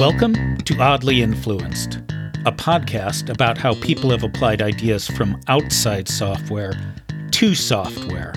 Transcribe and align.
Welcome 0.00 0.56
to 0.56 0.80
Oddly 0.80 1.20
Influenced, 1.20 1.96
a 2.46 2.52
podcast 2.52 3.28
about 3.28 3.58
how 3.58 3.74
people 3.82 4.08
have 4.08 4.22
applied 4.22 4.62
ideas 4.62 5.06
from 5.06 5.38
outside 5.46 6.08
software 6.08 6.72
to 7.32 7.54
software. 7.54 8.32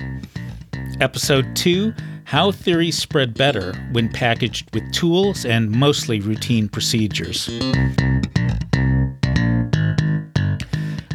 Episode 1.00 1.56
2 1.56 1.94
How 2.24 2.52
Theories 2.52 2.98
Spread 2.98 3.32
Better 3.32 3.72
When 3.92 4.10
Packaged 4.10 4.74
with 4.74 4.92
Tools 4.92 5.46
and 5.46 5.70
Mostly 5.70 6.20
Routine 6.20 6.68
Procedures. 6.68 7.46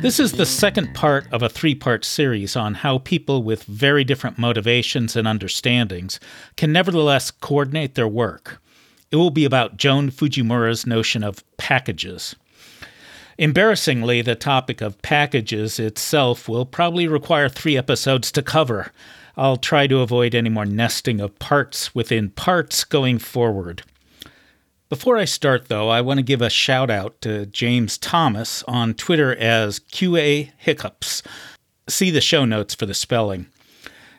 This 0.02 0.20
is 0.20 0.32
the 0.32 0.48
second 0.48 0.96
part 0.96 1.32
of 1.32 1.44
a 1.44 1.50
three 1.50 1.76
part 1.76 2.04
series 2.04 2.56
on 2.56 2.74
how 2.74 2.98
people 2.98 3.44
with 3.44 3.66
very 3.66 4.04
different 4.04 4.40
motivations 4.40 5.16
and 5.16 5.28
understandings 5.28 6.20
can 6.58 6.74
nevertheless 6.74 7.30
coordinate 7.30 7.94
their 7.94 8.08
work. 8.08 8.60
It 9.12 9.16
will 9.16 9.32
be 9.32 9.46
about 9.46 9.78
Joan 9.78 10.12
Fujimura's 10.12 10.86
notion 10.86 11.24
of 11.24 11.44
packages. 11.58 12.36
Embarrassingly, 13.40 14.22
the 14.22 14.36
topic 14.36 14.82
of 14.82 15.02
packages 15.02 15.80
itself 15.80 16.50
will 16.50 16.66
probably 16.66 17.08
require 17.08 17.48
three 17.48 17.78
episodes 17.78 18.32
to 18.34 18.42
cover. 18.42 18.92
I'll 19.38 19.58
try 19.58 19.88
to 19.88 20.02
avoid 20.02 20.36
any 20.36 20.50
more 20.50 20.66
nesting 20.66 21.22
of 21.22 21.40
parts 21.40 21.96
within 21.96 22.30
parts 22.32 22.84
going 22.84 23.18
forward. 23.18 23.84
Before 24.90 25.18
I 25.18 25.26
start, 25.26 25.70
though, 25.70 25.88
I 25.88 26.02
want 26.02 26.18
to 26.18 26.24
give 26.24 26.42
a 26.42 26.50
shout 26.50 26.90
out 26.90 27.22
to 27.22 27.46
James 27.46 27.98
Thomas 27.98 28.64
on 28.64 28.94
Twitter 28.94 29.36
as 29.36 29.80
QA 29.80 30.52
Hiccups. 30.58 31.24
See 31.88 32.12
the 32.12 32.22
show 32.22 32.44
notes 32.44 32.76
for 32.76 32.86
the 32.86 32.94
spelling. 32.94 33.46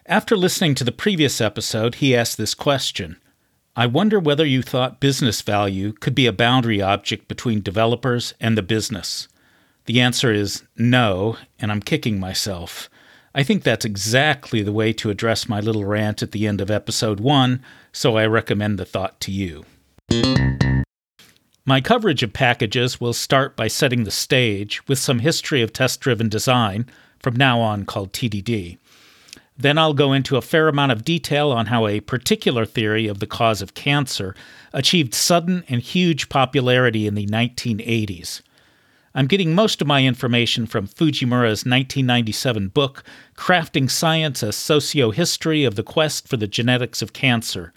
After 0.07 0.37
listening 0.37 0.75
to 0.77 0.85
the 0.85 0.93
previous 0.93 1.41
episode, 1.41 1.97
he 1.97 2.17
asked 2.17 2.39
this 2.39 2.55
question 2.55 3.20
I 3.81 3.87
wonder 3.87 4.21
whether 4.21 4.45
you 4.45 4.61
thought 4.61 5.01
business 5.01 5.41
value 5.41 5.95
could 5.95 6.15
be 6.15 6.27
a 6.27 6.35
boundary 6.35 6.83
object 6.83 7.29
between 7.29 7.63
developers 7.63 8.35
and 8.39 8.55
the 8.55 8.63
business. 8.63 9.27
The 9.87 10.03
answer 10.03 10.31
is 10.31 10.65
no, 10.77 11.39
and 11.59 11.73
I'm 11.73 11.81
kicking 11.81 12.21
myself. 12.21 12.91
I 13.35 13.43
think 13.43 13.63
that's 13.63 13.87
exactly 13.87 14.61
the 14.61 14.71
way 14.71 14.93
to 14.93 15.09
address 15.09 15.49
my 15.49 15.61
little 15.61 15.87
rant 15.87 16.23
at 16.23 16.33
the 16.33 16.47
end 16.47 16.61
of 16.61 16.71
episode 16.71 17.21
1, 17.21 17.63
so 17.91 18.19
I 18.19 18.27
recommend 18.27 18.79
the 18.79 18.85
thought 18.85 19.19
to 19.21 19.33
you. 19.33 19.65
My 21.65 21.81
coverage 21.81 22.23
of 22.23 22.35
packages 22.35 23.01
will 23.01 23.15
start 23.15 23.57
by 23.57 23.69
setting 23.69 24.05
the 24.05 24.11
stage 24.11 24.87
with 24.89 24.99
some 24.99 25.21
history 25.21 25.63
of 25.63 25.73
test 25.73 26.01
driven 26.01 26.29
design, 26.29 26.85
from 27.19 27.35
now 27.35 27.61
on 27.61 27.87
called 27.87 28.13
TDD. 28.13 28.77
Then 29.61 29.77
I'll 29.77 29.93
go 29.93 30.15
into 30.15 30.39
a 30.39 30.43
fair 30.43 30.69
amount 30.69 30.93
of 30.93 31.05
detail 31.05 31.53
on 31.53 31.67
how 31.67 31.87
a 31.87 32.01
particular 32.01 32.65
theory 32.65 33.07
of 33.07 33.19
the 33.19 33.27
cause 33.27 33.61
of 33.61 33.75
cancer 33.75 34.35
achieved 34.73 35.13
sudden 35.13 35.65
and 35.69 35.83
huge 35.83 36.31
popularity 36.31 37.07
in 37.07 37.15
the 37.15 37.27
1980s. 37.27 38.41
I'm 39.15 39.27
getting 39.27 39.55
most 39.55 39.83
of 39.83 39.87
my 39.87 40.05
information 40.07 40.65
from 40.65 40.87
Fujimura's 40.87 41.67
1997 41.67 42.69
book, 42.69 43.05
Crafting 43.37 43.91
Science 43.91 44.43
A 44.43 44.51
Socio-History 44.51 45.65
of 45.65 45.75
the 45.75 45.83
Quest 45.83 46.27
for 46.27 46.39
the 46.39 46.47
Genetics 46.47 47.03
of 47.03 47.13
Cancer. 47.13 47.75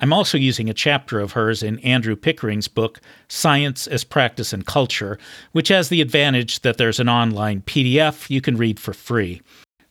I'm 0.00 0.12
also 0.12 0.36
using 0.36 0.68
a 0.68 0.74
chapter 0.74 1.20
of 1.20 1.32
hers 1.32 1.62
in 1.62 1.78
Andrew 1.80 2.16
Pickering's 2.16 2.66
book, 2.66 3.00
Science 3.28 3.86
as 3.86 4.02
Practice 4.02 4.52
and 4.52 4.66
Culture, 4.66 5.20
which 5.52 5.68
has 5.68 5.88
the 5.88 6.00
advantage 6.00 6.62
that 6.62 6.78
there's 6.78 6.98
an 6.98 7.08
online 7.08 7.60
PDF 7.60 8.28
you 8.28 8.40
can 8.40 8.56
read 8.56 8.80
for 8.80 8.92
free. 8.92 9.40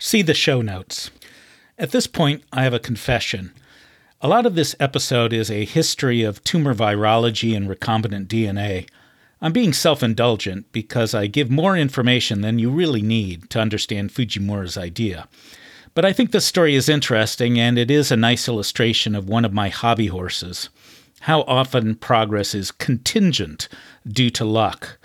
See 0.03 0.23
the 0.23 0.33
show 0.33 0.63
notes. 0.63 1.11
At 1.77 1.91
this 1.91 2.07
point, 2.07 2.43
I 2.51 2.63
have 2.63 2.73
a 2.73 2.79
confession. 2.79 3.53
A 4.19 4.27
lot 4.27 4.47
of 4.47 4.55
this 4.55 4.75
episode 4.79 5.31
is 5.31 5.51
a 5.51 5.63
history 5.63 6.23
of 6.23 6.43
tumor 6.43 6.73
virology 6.73 7.55
and 7.55 7.69
recombinant 7.69 8.25
DNA. 8.25 8.89
I'm 9.41 9.53
being 9.53 9.73
self 9.73 10.01
indulgent 10.01 10.71
because 10.71 11.13
I 11.13 11.27
give 11.27 11.51
more 11.51 11.77
information 11.77 12.41
than 12.41 12.57
you 12.57 12.71
really 12.71 13.03
need 13.03 13.51
to 13.51 13.59
understand 13.61 14.09
Fujimura's 14.09 14.75
idea. 14.75 15.27
But 15.93 16.03
I 16.03 16.13
think 16.13 16.31
this 16.31 16.45
story 16.45 16.73
is 16.73 16.89
interesting 16.89 17.59
and 17.59 17.77
it 17.77 17.91
is 17.91 18.11
a 18.11 18.17
nice 18.17 18.47
illustration 18.47 19.13
of 19.13 19.29
one 19.29 19.45
of 19.45 19.53
my 19.53 19.69
hobby 19.69 20.07
horses 20.07 20.69
how 21.25 21.41
often 21.41 21.93
progress 21.93 22.55
is 22.55 22.71
contingent 22.71 23.69
due 24.07 24.31
to 24.31 24.43
luck. 24.43 24.97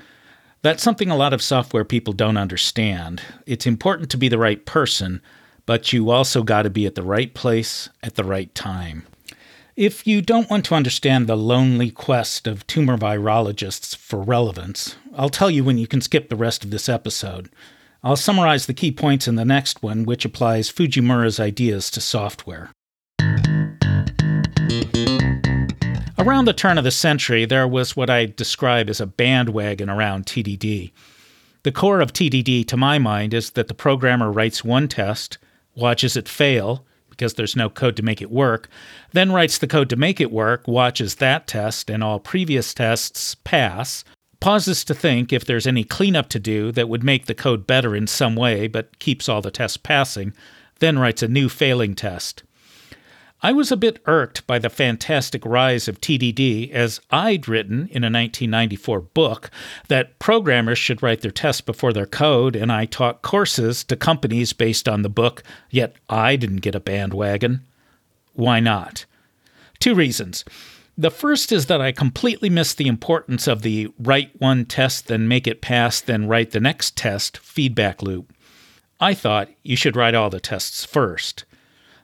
That's 0.66 0.82
something 0.82 1.12
a 1.12 1.16
lot 1.16 1.32
of 1.32 1.43
software 1.43 1.84
people 1.84 2.12
don't 2.12 2.37
understand. 2.37 3.22
It's 3.47 3.69
important 3.69 4.10
to 4.10 4.16
be 4.16 4.28
the 4.28 4.37
right 4.37 4.66
person, 4.66 5.22
but 5.65 5.93
you 5.93 6.10
also 6.10 6.43
got 6.43 6.62
to 6.62 6.71
be 6.71 6.87
at 6.87 6.97
the 6.97 7.04
right 7.04 7.32
place 7.32 7.88
at 8.03 8.16
the 8.16 8.25
right 8.25 8.53
time. 8.53 9.06
If 9.76 10.09
you 10.09 10.21
don't 10.21 10.50
want 10.50 10.65
to 10.65 10.75
understand 10.75 11.28
the 11.28 11.37
lonely 11.37 11.93
quest 11.93 12.49
of 12.49 12.66
tumor 12.66 12.99
virologists 12.99 13.94
for 13.94 14.21
relevance, 14.21 14.97
I'll 15.15 15.28
tell 15.28 15.53
you 15.53 15.62
when 15.62 15.78
you 15.78 15.87
can 15.87 16.00
skip 16.00 16.31
the 16.31 16.34
rest 16.34 16.65
of 16.65 16.72
this 16.72 16.88
episode. 16.88 17.49
I'll 18.03 18.16
summarize 18.16 18.66
the 18.66 18.75
key 18.75 18.91
points 18.91 19.28
in 19.28 19.37
the 19.37 19.44
next 19.44 19.84
one, 19.84 20.03
which 20.03 20.25
applies 20.25 20.69
Fujimura's 20.69 21.38
ideas 21.38 21.93
to 21.93 22.00
software. 22.00 22.72
Around 26.26 26.47
the 26.47 26.53
turn 26.53 26.76
of 26.76 26.82
the 26.82 26.91
century, 26.91 27.44
there 27.44 27.69
was 27.69 27.94
what 27.94 28.10
I 28.10 28.26
describe 28.26 28.91
as 28.91 29.00
a 29.00 29.06
bandwagon 29.06 29.88
around 29.88 30.26
TDD. 30.26 30.91
The 31.62 31.70
core 31.70 32.00
of 32.00 32.12
TDD, 32.12 32.66
to 32.66 32.76
my 32.76 32.98
mind, 32.98 33.32
is 33.32 33.50
that 33.50 33.69
the 33.69 33.75
programmer 33.75 34.32
writes 34.32 34.64
one 34.64 34.88
test, 34.88 35.38
watches 35.76 36.16
it 36.16 36.28
fail 36.28 36.84
because 37.10 37.34
there's 37.34 37.54
no 37.54 37.70
code 37.70 37.94
to 37.98 38.03
make 38.03 38.20
it 38.20 38.32
work, 38.32 38.69
then 39.12 39.31
writes 39.31 39.59
the 39.59 39.69
code 39.69 39.88
to 39.91 39.94
make 39.94 40.20
it 40.20 40.32
work, 40.32 40.66
watches 40.66 41.14
that 41.14 41.47
test 41.47 41.88
and 41.88 42.03
all 42.03 42.19
previous 42.19 42.75
tests 42.75 43.37
pass, 43.44 44.03
pauses 44.41 44.82
to 44.82 44.94
think 44.94 45.32
if 45.32 45.44
there's 45.44 45.66
any 45.66 45.84
cleanup 45.84 46.28
to 46.31 46.41
do 46.41 46.72
that 46.72 46.88
would 46.88 47.04
make 47.04 47.26
the 47.26 47.37
code 47.37 47.69
better 47.69 47.94
in 47.94 48.08
some 48.08 48.34
way 48.34 48.66
but 48.66 48.98
keeps 48.98 49.28
all 49.28 49.41
the 49.41 49.53
tests 49.53 49.76
passing, 49.76 50.32
then 50.81 50.98
writes 50.98 51.22
a 51.22 51.28
new 51.28 51.48
failing 51.48 51.94
test. 51.94 52.43
I 53.47 53.53
was 53.53 53.71
a 53.71 53.77
bit 53.77 54.03
irked 54.07 54.45
by 54.49 54.59
the 54.59 54.69
fantastic 54.69 55.47
rise 55.47 55.87
of 55.87 56.01
TDD, 56.01 56.73
as 56.73 57.01
I'd 57.12 57.47
written 57.47 57.83
in 57.93 58.03
a 58.03 58.11
1994 58.11 59.03
book 59.03 59.53
that 59.87 60.19
programmers 60.19 60.79
should 60.79 61.01
write 61.01 61.21
their 61.21 61.31
tests 61.31 61.61
before 61.61 61.93
their 61.93 62.06
code, 62.06 62.56
and 62.56 62.73
I 62.73 62.87
taught 62.87 63.23
courses 63.23 63.85
to 63.85 63.95
companies 63.95 64.53
based 64.53 64.89
on 64.89 65.03
the 65.03 65.09
book, 65.09 65.45
yet 65.71 65.95
I 66.09 66.35
didn't 66.35 66.56
get 66.56 66.75
a 66.75 66.81
bandwagon. 66.81 67.61
Why 68.33 68.59
not? 68.59 69.05
Two 69.79 69.95
reasons. 69.95 70.45
The 70.99 71.12
first 71.12 71.53
is 71.53 71.67
that 71.67 71.81
I 71.81 71.93
completely 71.93 72.51
missed 72.51 72.79
the 72.79 72.89
importance 72.89 73.47
of 73.47 73.62
the 73.62 73.93
write 73.97 74.33
one 74.41 74.65
test, 74.65 75.06
then 75.06 75.29
make 75.29 75.47
it 75.47 75.61
pass, 75.61 76.01
then 76.01 76.27
write 76.27 76.51
the 76.51 76.59
next 76.59 76.97
test 76.97 77.39
feedback 77.39 78.03
loop. 78.03 78.33
I 78.99 79.15
thought 79.15 79.51
you 79.62 79.77
should 79.77 79.95
write 79.95 80.17
all 80.17 80.31
the 80.31 80.41
tests 80.41 80.85
first. 80.85 81.45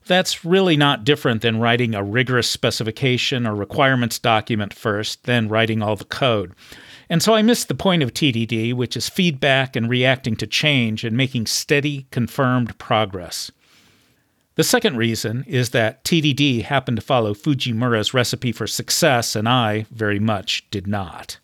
That's 0.06 0.44
really 0.44 0.76
not 0.76 1.04
different 1.04 1.42
than 1.42 1.60
writing 1.60 1.94
a 1.94 2.02
rigorous 2.02 2.50
specification 2.50 3.46
or 3.46 3.54
requirements 3.54 4.18
document 4.18 4.74
first, 4.74 5.24
then 5.24 5.48
writing 5.48 5.82
all 5.82 5.96
the 5.96 6.04
code. 6.04 6.54
And 7.08 7.22
so 7.22 7.34
I 7.34 7.42
missed 7.42 7.68
the 7.68 7.74
point 7.74 8.02
of 8.02 8.14
TDD, 8.14 8.74
which 8.74 8.96
is 8.96 9.08
feedback 9.08 9.76
and 9.76 9.88
reacting 9.88 10.34
to 10.36 10.46
change 10.46 11.04
and 11.04 11.16
making 11.16 11.46
steady, 11.46 12.06
confirmed 12.10 12.78
progress. 12.78 13.50
The 14.54 14.64
second 14.64 14.96
reason 14.96 15.44
is 15.46 15.70
that 15.70 16.04
TDD 16.04 16.62
happened 16.62 16.96
to 16.96 17.02
follow 17.02 17.32
Fujimura's 17.32 18.12
recipe 18.12 18.52
for 18.52 18.66
success, 18.66 19.34
and 19.34 19.48
I 19.48 19.86
very 19.90 20.18
much 20.18 20.68
did 20.70 20.86
not. 20.86 21.38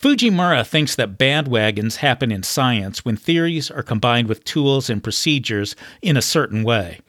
Fujimura 0.00 0.66
thinks 0.66 0.94
that 0.96 1.18
bandwagons 1.18 1.96
happen 1.96 2.32
in 2.32 2.42
science 2.42 3.04
when 3.04 3.16
theories 3.16 3.70
are 3.70 3.82
combined 3.82 4.28
with 4.28 4.44
tools 4.44 4.90
and 4.90 5.02
procedures 5.02 5.76
in 6.02 6.16
a 6.16 6.22
certain 6.22 6.64
way. 6.64 7.00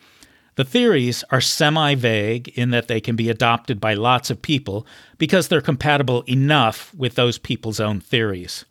The 0.55 0.63
theories 0.63 1.23
are 1.31 1.41
semi 1.41 1.95
vague 1.95 2.47
in 2.49 2.69
that 2.69 2.87
they 2.87 3.01
can 3.01 3.15
be 3.15 3.29
adopted 3.29 3.81
by 3.81 3.93
lots 3.93 4.29
of 4.29 4.41
people 4.41 4.87
because 5.17 5.47
they're 5.47 5.61
compatible 5.61 6.23
enough 6.27 6.93
with 6.95 7.15
those 7.15 7.37
people's 7.37 7.81
own 7.81 7.99
theories. 7.99 8.63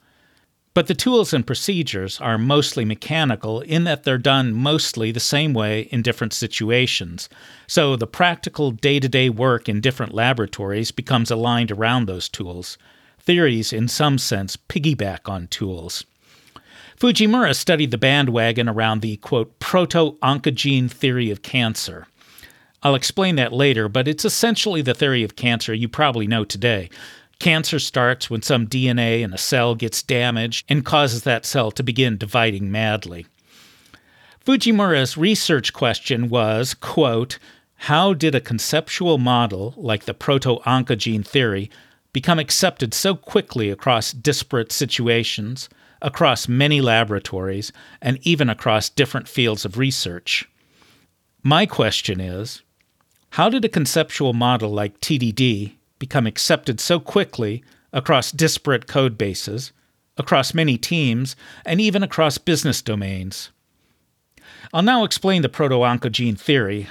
But 0.72 0.88
the 0.88 0.94
tools 0.94 1.32
and 1.32 1.46
procedures 1.46 2.20
are 2.20 2.36
mostly 2.36 2.84
mechanical 2.84 3.60
in 3.60 3.84
that 3.84 4.02
they're 4.02 4.18
done 4.18 4.52
mostly 4.52 5.12
the 5.12 5.20
same 5.20 5.54
way 5.54 5.82
in 5.92 6.02
different 6.02 6.32
situations. 6.32 7.28
So 7.68 7.94
the 7.94 8.08
practical 8.08 8.72
day 8.72 8.98
to 8.98 9.08
day 9.08 9.28
work 9.28 9.68
in 9.68 9.80
different 9.80 10.14
laboratories 10.14 10.90
becomes 10.90 11.30
aligned 11.30 11.70
around 11.70 12.06
those 12.06 12.28
tools. 12.28 12.76
Theories, 13.20 13.72
in 13.72 13.86
some 13.88 14.18
sense, 14.18 14.56
piggyback 14.56 15.28
on 15.28 15.46
tools. 15.46 16.04
Fujimura 16.98 17.54
studied 17.54 17.90
the 17.90 17.98
bandwagon 17.98 18.68
around 18.68 19.02
the 19.02 19.16
quote 19.18 19.58
proto 19.58 20.16
oncogene 20.22 20.90
theory 20.90 21.30
of 21.30 21.42
cancer. 21.42 22.06
I'll 22.82 22.94
explain 22.94 23.36
that 23.36 23.52
later, 23.52 23.88
but 23.88 24.06
it's 24.06 24.24
essentially 24.24 24.82
the 24.82 24.94
theory 24.94 25.22
of 25.22 25.36
cancer 25.36 25.72
you 25.74 25.88
probably 25.88 26.26
know 26.26 26.44
today. 26.44 26.90
Cancer 27.38 27.78
starts 27.78 28.30
when 28.30 28.42
some 28.42 28.66
DNA 28.66 29.22
in 29.22 29.32
a 29.32 29.38
cell 29.38 29.74
gets 29.74 30.02
damaged 30.02 30.64
and 30.68 30.84
causes 30.84 31.22
that 31.22 31.44
cell 31.44 31.70
to 31.72 31.82
begin 31.82 32.16
dividing 32.16 32.70
madly. 32.70 33.26
Fujimura's 34.44 35.16
research 35.16 35.72
question 35.72 36.28
was, 36.28 36.74
quote, 36.74 37.38
how 37.76 38.14
did 38.14 38.34
a 38.34 38.40
conceptual 38.40 39.18
model 39.18 39.74
like 39.76 40.04
the 40.04 40.14
proto 40.14 40.58
oncogene 40.60 41.26
theory 41.26 41.70
become 42.12 42.38
accepted 42.38 42.94
so 42.94 43.14
quickly 43.14 43.70
across 43.70 44.12
disparate 44.12 44.70
situations, 44.70 45.68
across 46.04 46.46
many 46.46 46.80
laboratories, 46.80 47.72
and 48.00 48.18
even 48.22 48.48
across 48.48 48.88
different 48.88 49.26
fields 49.26 49.64
of 49.64 49.78
research? 49.78 50.48
My 51.42 51.66
question 51.66 52.20
is 52.20 52.62
how 53.30 53.48
did 53.48 53.64
a 53.64 53.68
conceptual 53.68 54.32
model 54.32 54.70
like 54.70 55.00
TDD 55.00 55.72
become 55.98 56.26
accepted 56.26 56.78
so 56.78 57.00
quickly 57.00 57.64
across 57.92 58.30
disparate 58.30 58.86
code 58.86 59.18
bases, 59.18 59.72
across 60.16 60.54
many 60.54 60.78
teams, 60.78 61.34
and 61.66 61.80
even 61.80 62.04
across 62.04 62.38
business 62.38 62.80
domains? 62.80 63.50
I'll 64.72 64.82
now 64.82 65.04
explain 65.04 65.42
the 65.42 65.48
proto 65.48 65.76
oncogene 65.76 66.38
theory. 66.38 66.86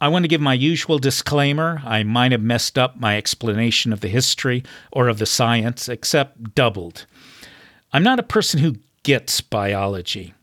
I 0.00 0.08
want 0.08 0.22
to 0.22 0.28
give 0.28 0.40
my 0.40 0.54
usual 0.54 0.98
disclaimer. 0.98 1.82
I 1.84 2.04
might 2.04 2.30
have 2.30 2.42
messed 2.42 2.78
up 2.78 3.00
my 3.00 3.16
explanation 3.16 3.92
of 3.92 4.00
the 4.00 4.08
history 4.08 4.62
or 4.92 5.08
of 5.08 5.18
the 5.18 5.26
science, 5.26 5.88
except 5.88 6.54
doubled. 6.54 7.06
I'm 7.92 8.02
not 8.02 8.18
a 8.18 8.24
person 8.24 8.60
who 8.60 8.76
gets 9.02 9.40
biology. 9.40 10.34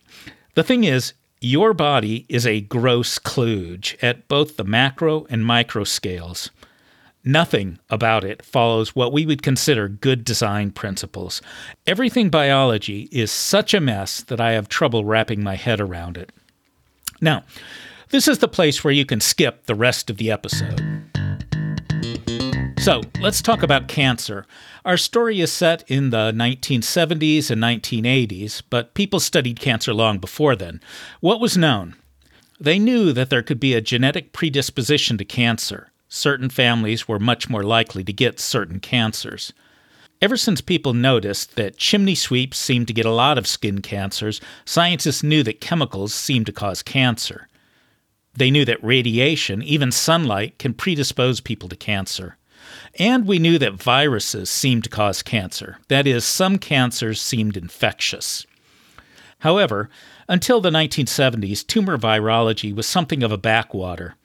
The 0.56 0.64
thing 0.64 0.84
is, 0.84 1.14
your 1.42 1.74
body 1.74 2.26
is 2.28 2.48
a 2.48 2.62
gross 2.62 3.20
kludge 3.20 3.96
at 4.02 4.28
both 4.28 4.58
the 4.58 4.64
macro 4.64 5.26
and 5.30 5.46
micro 5.46 5.84
scales. 5.84 6.50
Nothing 7.24 7.80
about 7.90 8.24
it 8.24 8.44
follows 8.44 8.96
what 8.96 9.12
we 9.12 9.26
would 9.26 9.44
consider 9.44 9.88
good 9.88 10.24
design 10.24 10.72
principles. 10.72 11.42
Everything 11.86 12.30
biology 12.30 13.10
is 13.12 13.32
such 13.32 13.74
a 13.74 13.80
mess 13.80 14.22
that 14.24 14.40
I 14.40 14.52
have 14.54 14.70
trouble 14.70 15.06
wrapping 15.06 15.44
my 15.44 15.56
head 15.56 15.80
around 15.80 16.18
it. 16.18 16.32
Now, 17.22 17.44
this 18.10 18.28
is 18.28 18.40
the 18.40 18.48
place 18.48 18.84
where 18.84 18.94
you 18.94 19.06
can 19.06 19.20
skip 19.20 19.66
the 19.66 19.76
rest 19.76 20.10
of 20.10 20.18
the 20.18 20.32
episode. 20.32 21.15
So, 22.86 23.02
let's 23.20 23.42
talk 23.42 23.64
about 23.64 23.88
cancer. 23.88 24.46
Our 24.86 24.96
story 24.96 25.42
is 25.42 25.52
set 25.52 25.84
in 25.90 26.12
the 26.12 26.32
1970s 26.32 27.50
and 27.50 27.60
1980s, 27.60 28.62
but 28.70 28.94
people 28.94 29.20
studied 29.20 29.60
cancer 29.60 29.92
long 29.92 30.20
before 30.20 30.56
then. 30.56 30.80
What 31.20 31.40
was 31.40 31.58
known? 31.58 31.96
They 32.60 32.78
knew 32.78 33.12
that 33.12 33.32
there 33.32 33.42
could 33.42 33.60
be 33.60 33.74
a 33.74 33.82
genetic 33.82 34.34
predisposition 34.34 35.18
to 35.18 35.26
cancer. 35.26 35.90
Certain 36.10 36.48
families 36.48 37.08
were 37.08 37.18
much 37.18 37.50
more 37.50 37.64
likely 37.64 38.04
to 38.04 38.14
get 38.14 38.40
certain 38.40 38.80
cancers. 38.80 39.52
Ever 40.22 40.38
since 40.38 40.62
people 40.62 40.94
noticed 40.94 41.56
that 41.56 41.78
chimney 41.78 42.14
sweeps 42.14 42.60
seemed 42.60 42.86
to 42.86 42.94
get 42.94 43.08
a 43.08 43.12
lot 43.12 43.40
of 43.40 43.48
skin 43.48 43.82
cancers, 43.82 44.40
scientists 44.64 45.24
knew 45.24 45.42
that 45.42 45.60
chemicals 45.60 46.14
seemed 46.14 46.46
to 46.46 46.52
cause 46.52 46.84
cancer. 46.84 47.48
They 48.36 48.52
knew 48.52 48.66
that 48.66 48.84
radiation, 48.84 49.64
even 49.64 49.92
sunlight, 49.92 50.60
can 50.60 50.76
predispose 50.76 51.40
people 51.40 51.68
to 51.70 51.76
cancer. 51.76 52.38
And 52.98 53.28
we 53.28 53.40
knew 53.40 53.58
that 53.60 53.74
viruses 53.74 54.50
seemed 54.50 54.86
to 54.86 54.90
cause 54.90 55.22
cancer. 55.22 55.80
That 55.90 56.08
is, 56.08 56.24
some 56.24 56.58
cancers 56.58 57.22
seemed 57.22 57.58
infectious. 57.58 58.46
However, 59.40 59.90
until 60.30 60.62
the 60.62 60.70
1970s, 60.70 61.66
tumor 61.68 61.98
virology 61.98 62.74
was 62.74 62.88
something 62.88 63.22
of 63.22 63.32
a 63.32 63.38
backwater. 63.38 64.16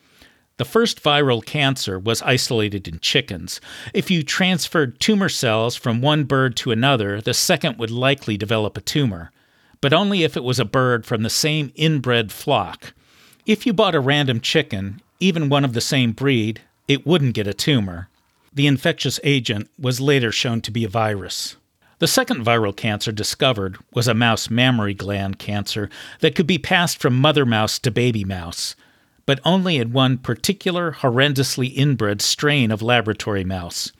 The 0.57 0.65
first 0.65 1.03
viral 1.03 1.45
cancer 1.45 1.99
was 1.99 2.23
isolated 2.23 2.87
in 2.87 3.01
chickens. 3.01 3.63
If 3.95 4.11
you 4.11 4.23
transferred 4.23 5.01
tumor 5.01 5.31
cells 5.31 5.75
from 5.75 6.03
one 6.03 6.25
bird 6.25 6.55
to 6.57 6.71
another, 6.71 7.21
the 7.21 7.35
second 7.35 7.79
would 7.79 7.91
likely 7.91 8.37
develop 8.37 8.77
a 8.77 8.83
tumor, 8.83 9.33
but 9.81 9.95
only 9.95 10.23
if 10.23 10.37
it 10.37 10.45
was 10.45 10.59
a 10.59 10.67
bird 10.67 11.07
from 11.07 11.23
the 11.23 11.31
same 11.31 11.73
inbred 11.77 12.31
flock. 12.31 12.93
If 13.47 13.65
you 13.65 13.73
bought 13.73 13.95
a 13.95 14.01
random 14.01 14.41
chicken, 14.41 15.01
even 15.19 15.49
one 15.49 15.65
of 15.65 15.73
the 15.73 15.81
same 15.81 16.13
breed, 16.13 16.61
it 16.87 17.07
wouldn't 17.07 17.35
get 17.35 17.47
a 17.47 17.55
tumor. 17.55 18.10
The 18.53 18.67
infectious 18.67 19.21
agent 19.23 19.71
was 19.79 20.01
later 20.01 20.33
shown 20.33 20.61
to 20.63 20.71
be 20.71 20.85
a 20.85 20.89
virus. 20.89 21.57
The 22.01 22.09
second 22.09 22.45
viral 22.45 22.75
cancer 22.75 23.13
discovered 23.13 23.77
was 23.93 24.09
a 24.09 24.15
mouse 24.15 24.51
mammary 24.51 24.95
gland 24.95 25.39
cancer 25.39 25.91
that 26.21 26.35
could 26.35 26.47
be 26.47 26.59
passed 26.59 26.99
from 26.99 27.19
mother 27.19 27.45
mouse 27.45 27.79
to 27.81 27.91
baby 27.91 28.25
mouse, 28.25 28.75
but 29.27 29.39
only 29.45 29.77
in 29.77 29.93
one 29.93 30.19
particular 30.19 30.93
horrendously 30.93 31.73
inbred 31.77 32.23
strain 32.23 32.71
of 32.71 32.83
laboratory 32.83 33.45
mouse. 33.45 33.93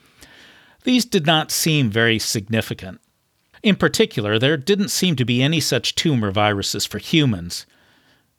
These 0.83 1.05
did 1.05 1.25
not 1.25 1.51
seem 1.51 1.89
very 1.89 2.17
significant. 2.17 2.99
In 3.61 3.75
particular, 3.75 4.39
there 4.39 4.57
didn't 4.57 4.89
seem 4.89 5.15
to 5.15 5.25
be 5.25 5.43
any 5.43 5.59
such 5.59 5.93
tumor 5.93 6.31
viruses 6.31 6.85
for 6.85 6.97
humans. 6.97 7.67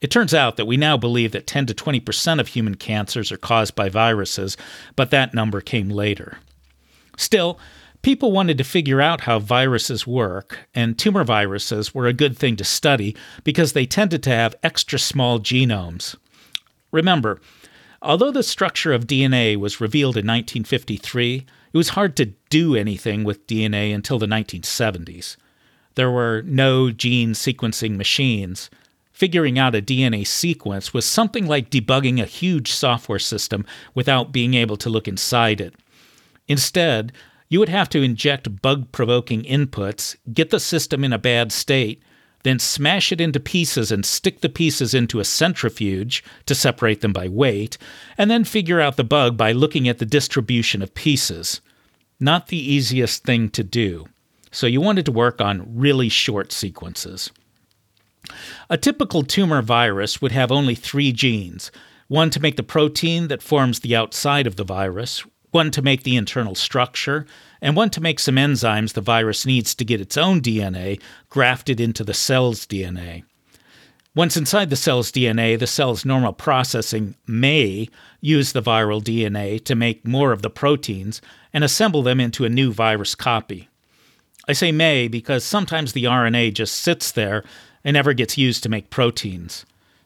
It 0.03 0.11
turns 0.11 0.35
out 0.35 0.57
that 0.57 0.67
we 0.67 0.77
now 0.77 0.97
believe 0.97 1.31
that 1.31 1.47
10 1.47 1.67
to 1.67 1.75
20% 1.75 2.41
of 2.41 2.49
human 2.49 2.75
cancers 2.75 3.31
are 3.31 3.37
caused 3.37 3.77
by 3.77 3.89
viruses, 3.89 4.57
but 4.97 5.11
that 5.11 5.33
number 5.33 5.61
came 5.61 5.89
later. 5.89 6.39
Still, 7.17 7.57
people 8.03 8.33
wanted 8.33 8.59
to 8.59 8.65
figure 8.65 9.01
out 9.01 9.23
how 9.23 9.39
viruses 9.39 10.05
work, 10.05 10.59
and 10.75 10.99
tumor 10.99 11.23
viruses 11.23 11.95
were 11.95 12.09
a 12.09 12.13
good 12.13 12.37
thing 12.37 12.57
to 12.57 12.65
study 12.65 13.15
because 13.45 13.75
they 13.75 13.87
tended 13.87 14.25
to 14.25 14.31
have 14.31 14.57
extra 14.65 14.99
small 14.99 15.39
genomes. 15.39 16.17
Remember, 16.91 17.41
although 18.03 18.33
the 18.33 18.43
structure 18.43 18.93
of 18.93 19.07
DNA 19.07 19.57
was 19.57 19.81
revealed 19.81 20.17
in 20.17 20.27
1953, 20.27 21.47
it 21.73 21.77
was 21.77 21.91
hard 21.91 22.17
to 22.17 22.35
do 22.51 22.75
anything 22.75 23.23
with 23.23 23.47
DNA 23.47 23.95
until 23.95 24.19
the 24.19 24.27
1970s. 24.27 25.37
There 25.95 26.11
were 26.11 26.43
no 26.45 26.91
gene 26.91 27.35
sequencing 27.35 27.97
machines, 27.97 28.69
Figuring 29.23 29.57
out 29.57 29.77
a 29.77 29.81
DNA 29.81 30.27
sequence 30.27 30.93
was 30.93 31.05
something 31.05 31.47
like 31.47 31.71
debugging 31.71 32.21
a 32.21 32.27
huge 32.27 32.73
software 32.73 33.21
system 33.21 33.65
without 33.95 34.33
being 34.33 34.55
able 34.55 34.77
to 34.77 34.91
look 34.91 35.07
inside 35.07 35.61
it. 35.61 35.77
Instead, 36.49 37.13
you 37.49 37.61
would 37.61 37.69
have 37.69 37.89
to 37.91 38.03
inject 38.03 38.61
bug 38.61 38.91
provoking 38.91 39.45
inputs, 39.45 40.17
get 40.33 40.51
the 40.51 40.59
system 40.59 41.05
in 41.05 41.13
a 41.13 41.21
bad 41.21 41.53
state, 41.53 42.03
then 42.43 42.59
smash 42.59 43.13
it 43.13 43.21
into 43.21 43.39
pieces 43.39 43.93
and 43.93 44.05
stick 44.05 44.41
the 44.41 44.49
pieces 44.49 44.93
into 44.93 45.21
a 45.21 45.25
centrifuge 45.25 46.25
to 46.47 46.53
separate 46.57 47.01
them 47.01 47.13
by 47.13 47.29
weight, 47.29 47.79
and 48.19 48.29
then 48.29 48.43
figure 48.43 48.81
out 48.81 48.97
the 48.97 49.05
bug 49.05 49.37
by 49.37 49.53
looking 49.53 49.87
at 49.87 49.99
the 49.99 50.05
distribution 50.05 50.83
of 50.83 50.95
pieces. 50.95 51.61
Not 52.19 52.49
the 52.49 52.59
easiest 52.59 53.23
thing 53.23 53.51
to 53.51 53.63
do. 53.63 54.07
So 54.51 54.67
you 54.67 54.81
wanted 54.81 55.07
to 55.07 55.13
work 55.13 55.41
on 55.41 55.65
really 55.77 56.09
short 56.09 56.51
sequences. 56.51 57.31
A 58.71 58.77
typical 58.77 59.23
tumor 59.23 59.63
virus 59.63 60.23
would 60.23 60.33
have 60.33 60.53
only 60.53 60.75
three 60.75 61.13
genes 61.13 61.71
one 62.09 62.29
to 62.29 62.41
make 62.41 62.57
the 62.57 62.63
protein 62.63 63.29
that 63.29 63.43
forms 63.43 63.81
the 63.81 63.97
outside 63.97 64.47
of 64.47 64.57
the 64.57 64.65
virus, 64.65 65.25
one 65.51 65.71
to 65.71 65.81
make 65.81 66.03
the 66.03 66.17
internal 66.17 66.55
structure, 66.55 67.25
and 67.63 67.75
one 67.75 67.89
to 67.89 68.03
make 68.03 68.21
some 68.21 68.35
enzymes 68.35 68.93
the 68.93 69.01
virus 69.01 69.47
needs 69.47 69.75
to 69.75 69.85
get 69.85 70.01
its 70.01 70.19
own 70.19 70.41
DNA 70.41 71.01
grafted 71.31 71.81
into 71.81 72.05
the 72.05 72.13
cell's 72.13 72.67
DNA. 72.67 73.25
Once 74.15 74.37
inside 74.37 74.69
the 74.69 74.77
cell's 74.77 75.11
DNA, 75.11 75.59
the 75.59 75.67
cell's 75.67 76.05
normal 76.05 76.35
processing 76.35 77.15
may 77.27 77.89
use 78.21 78.53
the 78.53 78.61
viral 78.61 79.03
DNA 79.03 79.63
to 79.65 79.75
make 79.75 80.07
more 80.07 80.33
of 80.33 80.43
the 80.43 80.51
proteins 80.51 81.23
and 81.55 81.65
assemble 81.65 82.03
them 82.03 82.21
into 82.21 82.45
a 82.45 82.51
new 82.51 82.73
virus 82.73 83.15
copy. 83.15 83.71
I 84.47 84.53
say 84.53 84.71
may 84.71 85.09
because 85.09 85.45
sometimes 85.45 85.93
the 85.93 86.05
RNA 86.05 86.55
just 86.55 86.75
sits 86.75 87.11
there 87.11 87.43
and 87.85 87.95
never 87.95 88.13
gets 88.13 88.39
used 88.39 88.63
to 88.63 88.69
make 88.69 88.91
proteins. 88.91 89.65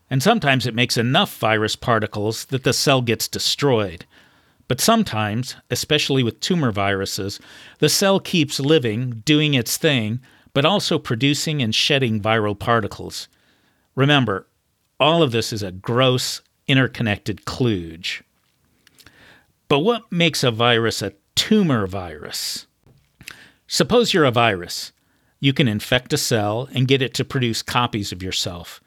And 0.09 0.23
sometimes 0.23 0.66
it 0.66 0.75
makes 0.75 0.97
enough 0.97 1.37
virus 1.38 1.76
particles 1.76 2.47
that 2.47 2.64
the 2.64 2.73
cell 2.73 3.02
gets 3.02 3.28
destroyed. 3.28 4.04
But 4.68 4.80
sometimes, 4.80 5.56
especially 5.71 6.23
with 6.23 6.40
tumor 6.40 6.73
viruses, 6.73 7.40
the 7.78 7.88
cell 7.88 8.18
keeps 8.21 8.59
living, 8.59 9.23
doing 9.25 9.54
its 9.54 9.76
thing, 9.76 10.21
but 10.52 10.64
also 10.64 10.99
producing 10.99 11.62
and 11.62 11.75
shedding 11.75 12.21
viral 12.21 12.59
particles. 12.59 13.28
Remember, 13.95 14.47
all 14.99 15.23
of 15.23 15.30
this 15.30 15.52
is 15.52 15.62
a 15.62 15.73
gross, 15.73 16.40
interconnected 16.66 17.45
kludge. 17.45 18.23
But 19.68 19.80
what 19.80 20.11
makes 20.11 20.42
a 20.42 20.50
virus 20.50 21.02
a 21.02 21.12
tumor 21.35 21.87
virus? 21.87 22.66
Suppose 23.66 24.14
you're 24.14 24.25
a 24.25 24.30
virus 24.30 24.92
you 25.40 25.52
can 25.52 25.68
infect 25.68 26.12
a 26.12 26.18
cell 26.18 26.68
and 26.72 26.88
get 26.88 27.02
it 27.02 27.14
to 27.14 27.24
produce 27.24 27.62
copies 27.62 28.12
of 28.12 28.22
yourself. 28.22 28.80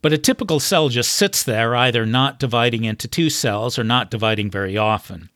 But 0.00 0.12
a 0.12 0.18
typical 0.18 0.58
cell 0.58 0.88
just 0.88 1.12
sits 1.12 1.42
there, 1.42 1.76
either 1.76 2.04
not 2.04 2.38
dividing 2.38 2.84
into 2.84 3.06
two 3.06 3.30
cells 3.30 3.78
or 3.78 3.84
not 3.84 4.10
dividing 4.10 4.50
very 4.50 4.76
often. 4.76 5.30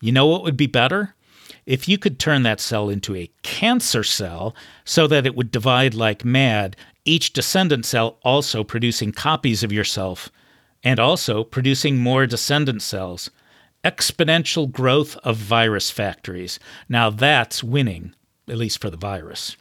You 0.00 0.12
know 0.12 0.26
what 0.26 0.42
would 0.42 0.56
be 0.56 0.66
better? 0.66 1.14
If 1.66 1.88
you 1.88 1.98
could 1.98 2.18
turn 2.18 2.42
that 2.42 2.60
cell 2.60 2.88
into 2.88 3.14
a 3.14 3.30
cancer 3.42 4.02
cell 4.02 4.56
so 4.84 5.06
that 5.06 5.26
it 5.26 5.36
would 5.36 5.52
divide 5.52 5.94
like 5.94 6.24
mad, 6.24 6.74
each 7.04 7.32
descendant 7.32 7.86
cell 7.86 8.18
also 8.22 8.64
producing 8.64 9.12
copies 9.12 9.62
of 9.62 9.72
yourself, 9.72 10.30
and 10.82 10.98
also 10.98 11.44
producing 11.44 11.98
more 11.98 12.26
descendant 12.26 12.82
cells. 12.82 13.30
Exponential 13.84 14.70
growth 14.70 15.16
of 15.18 15.36
virus 15.36 15.90
factories. 15.90 16.58
Now 16.88 17.10
that's 17.10 17.62
winning, 17.62 18.14
at 18.48 18.56
least 18.56 18.80
for 18.80 18.90
the 18.90 18.96
virus. 18.96 19.56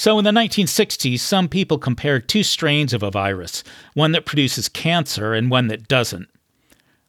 So, 0.00 0.18
in 0.18 0.24
the 0.24 0.30
1960s, 0.30 1.20
some 1.20 1.46
people 1.46 1.76
compared 1.76 2.26
two 2.26 2.42
strains 2.42 2.94
of 2.94 3.02
a 3.02 3.10
virus, 3.10 3.62
one 3.92 4.12
that 4.12 4.24
produces 4.24 4.66
cancer 4.66 5.34
and 5.34 5.50
one 5.50 5.66
that 5.66 5.88
doesn't. 5.88 6.30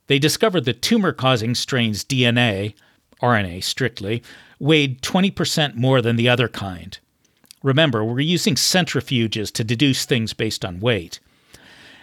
They 0.07 0.19
discovered 0.19 0.65
the 0.65 0.73
tumor 0.73 1.13
causing 1.13 1.55
strain's 1.55 2.03
DNA, 2.03 2.73
RNA 3.21 3.63
strictly, 3.63 4.21
weighed 4.59 5.01
20% 5.01 5.75
more 5.75 6.01
than 6.01 6.17
the 6.17 6.27
other 6.27 6.49
kind. 6.49 6.99
Remember, 7.63 8.03
we're 8.03 8.19
using 8.19 8.55
centrifuges 8.55 9.53
to 9.53 9.63
deduce 9.63 10.03
things 10.03 10.33
based 10.33 10.65
on 10.65 10.81
weight. 10.81 11.21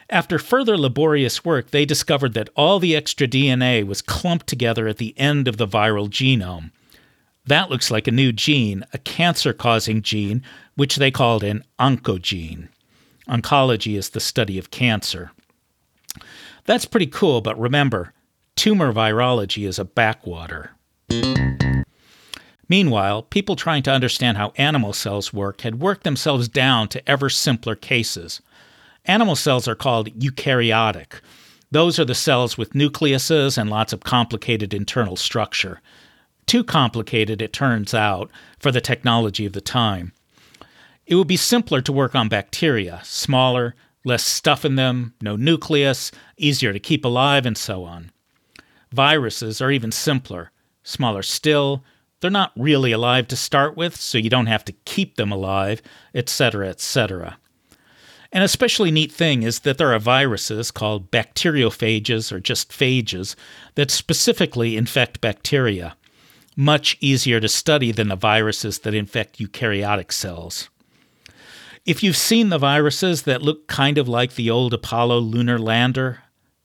After 0.08 0.38
further 0.38 0.78
laborious 0.78 1.44
work, 1.44 1.70
they 1.70 1.84
discovered 1.84 2.32
that 2.32 2.48
all 2.56 2.78
the 2.78 2.96
extra 2.96 3.28
DNA 3.28 3.86
was 3.86 4.00
clumped 4.00 4.46
together 4.46 4.88
at 4.88 4.96
the 4.96 5.12
end 5.18 5.48
of 5.48 5.58
the 5.58 5.68
viral 5.68 6.08
genome. 6.08 6.70
That 7.48 7.70
looks 7.70 7.90
like 7.90 8.06
a 8.06 8.12
new 8.12 8.30
gene, 8.30 8.84
a 8.92 8.98
cancer 8.98 9.54
causing 9.54 10.02
gene, 10.02 10.42
which 10.74 10.96
they 10.96 11.10
called 11.10 11.42
an 11.42 11.64
oncogene. 11.80 12.68
Oncology 13.26 13.96
is 13.96 14.10
the 14.10 14.20
study 14.20 14.58
of 14.58 14.70
cancer. 14.70 15.30
That's 16.66 16.84
pretty 16.84 17.06
cool, 17.06 17.40
but 17.40 17.58
remember, 17.58 18.12
tumor 18.54 18.92
virology 18.92 19.66
is 19.66 19.78
a 19.78 19.86
backwater. 19.86 20.72
Meanwhile, 22.68 23.22
people 23.22 23.56
trying 23.56 23.82
to 23.84 23.92
understand 23.92 24.36
how 24.36 24.52
animal 24.58 24.92
cells 24.92 25.32
work 25.32 25.62
had 25.62 25.80
worked 25.80 26.04
themselves 26.04 26.48
down 26.48 26.88
to 26.88 27.08
ever 27.08 27.30
simpler 27.30 27.74
cases. 27.74 28.42
Animal 29.06 29.36
cells 29.36 29.66
are 29.66 29.74
called 29.74 30.14
eukaryotic. 30.20 31.20
Those 31.70 31.98
are 31.98 32.04
the 32.04 32.14
cells 32.14 32.58
with 32.58 32.74
nucleuses 32.74 33.56
and 33.56 33.70
lots 33.70 33.94
of 33.94 34.04
complicated 34.04 34.74
internal 34.74 35.16
structure. 35.16 35.80
Too 36.48 36.64
complicated, 36.64 37.42
it 37.42 37.52
turns 37.52 37.92
out, 37.92 38.30
for 38.58 38.72
the 38.72 38.80
technology 38.80 39.44
of 39.44 39.52
the 39.52 39.60
time. 39.60 40.14
It 41.06 41.14
would 41.14 41.28
be 41.28 41.36
simpler 41.36 41.82
to 41.82 41.92
work 41.92 42.14
on 42.14 42.30
bacteria, 42.30 43.02
smaller, 43.04 43.74
less 44.02 44.24
stuff 44.24 44.64
in 44.64 44.74
them, 44.74 45.12
no 45.20 45.36
nucleus, 45.36 46.10
easier 46.38 46.72
to 46.72 46.80
keep 46.80 47.04
alive, 47.04 47.44
and 47.44 47.56
so 47.56 47.84
on. 47.84 48.12
Viruses 48.90 49.60
are 49.60 49.70
even 49.70 49.92
simpler, 49.92 50.50
smaller 50.82 51.22
still, 51.22 51.84
they're 52.20 52.30
not 52.30 52.52
really 52.56 52.92
alive 52.92 53.28
to 53.28 53.36
start 53.36 53.76
with, 53.76 53.94
so 53.94 54.16
you 54.16 54.30
don't 54.30 54.46
have 54.46 54.64
to 54.64 54.72
keep 54.86 55.16
them 55.16 55.30
alive, 55.30 55.82
etc., 56.14 56.70
etc. 56.70 57.36
An 58.32 58.40
especially 58.40 58.90
neat 58.90 59.12
thing 59.12 59.42
is 59.42 59.60
that 59.60 59.76
there 59.76 59.92
are 59.92 59.98
viruses 59.98 60.70
called 60.70 61.10
bacteriophages 61.10 62.32
or 62.32 62.40
just 62.40 62.70
phages 62.70 63.34
that 63.74 63.90
specifically 63.90 64.78
infect 64.78 65.20
bacteria. 65.20 65.94
Much 66.60 66.96
easier 67.00 67.38
to 67.38 67.46
study 67.46 67.92
than 67.92 68.08
the 68.08 68.16
viruses 68.16 68.80
that 68.80 68.92
infect 68.92 69.38
eukaryotic 69.38 70.10
cells. 70.10 70.68
If 71.86 72.02
you've 72.02 72.16
seen 72.16 72.48
the 72.48 72.58
viruses 72.58 73.22
that 73.22 73.42
look 73.42 73.68
kind 73.68 73.96
of 73.96 74.08
like 74.08 74.34
the 74.34 74.50
old 74.50 74.74
Apollo 74.74 75.20
lunar 75.20 75.56
lander, 75.56 76.24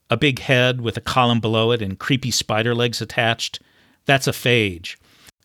a 0.09 0.17
big 0.17 0.39
head 0.39 0.81
with 0.81 0.97
a 0.97 1.01
column 1.01 1.39
below 1.39 1.69
it 1.71 1.79
and 1.79 1.99
creepy 1.99 2.31
spider 2.31 2.73
legs 2.73 3.01
attached, 3.01 3.59
that's 4.05 4.25
a 4.25 4.31
phage. 4.31 4.95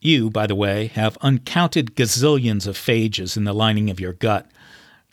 You, 0.00 0.31
by 0.31 0.47
the 0.47 0.55
way, 0.55 0.87
have 0.87 1.19
uncounted 1.21 1.95
gazillions 1.95 2.67
of 2.67 2.78
phages 2.78 3.37
in 3.37 3.45
the 3.45 3.52
lining 3.52 3.90
of 3.90 4.00
your 4.00 4.14
gut, 4.14 4.50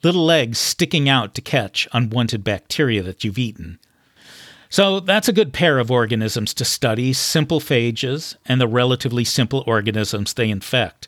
little 0.02 0.24
legs 0.24 0.60
sticking 0.60 1.10
out 1.10 1.36
to 1.36 1.42
catch 1.42 1.90
unwanted 1.92 2.46
bacteria 2.46 3.04
that 3.04 3.26
you've 3.26 3.38
eaten. 3.38 3.80
So 4.76 5.00
that's 5.00 5.30
a 5.30 5.32
good 5.32 5.54
pair 5.54 5.80
of 5.80 5.90
organisms 5.90 6.54
to 6.56 6.66
study 6.66 7.14
simple 7.14 7.62
phages 7.62 8.36
and 8.46 8.60
the 8.60 8.68
relatively 8.68 9.24
simple 9.24 9.64
organisms 9.66 10.34
they 10.34 10.50
infect. 10.50 11.08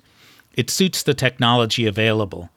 It 0.53 0.69
suits 0.69 1.03
the 1.03 1.13
technology 1.13 1.85
available. 1.85 2.49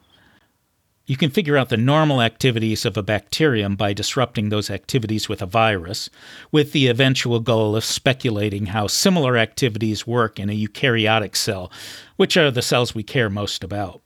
You 1.07 1.17
can 1.17 1.31
figure 1.31 1.57
out 1.57 1.69
the 1.69 1.77
normal 1.77 2.23
activities 2.23 2.85
of 2.85 2.97
a 2.97 3.03
bacterium 3.03 3.75
by 3.75 3.93
disrupting 3.93 4.51
those 4.51 4.71
activities 4.71 5.29
with 5.29 5.43
a 5.43 5.47
virus, 5.47 6.11
with 6.53 6.71
the 6.71 6.87
eventual 6.87 7.41
goal 7.41 7.75
of 7.75 7.85
speculating 7.85 8.67
how 8.67 8.87
similar 8.87 9.37
activities 9.37 10.07
work 10.07 10.39
in 10.39 10.49
a 10.49 10.57
eukaryotic 10.57 11.35
cell, 11.35 11.73
which 12.19 12.37
are 12.37 12.53
the 12.53 12.63
cells 12.63 12.95
we 12.95 13.03
care 13.03 13.29
most 13.29 13.65
about. 13.65 14.01